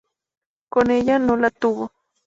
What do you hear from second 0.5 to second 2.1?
Con ella no la tuvo.